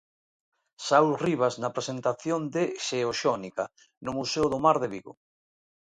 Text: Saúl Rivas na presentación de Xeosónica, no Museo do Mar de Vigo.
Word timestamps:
Saúl 0.87 1.13
Rivas 1.25 1.53
na 1.63 1.73
presentación 1.77 2.41
de 2.55 2.63
Xeosónica, 2.87 3.63
no 4.05 4.11
Museo 4.19 4.45
do 4.49 4.59
Mar 4.65 4.77
de 4.83 4.87
Vigo. 4.93 5.13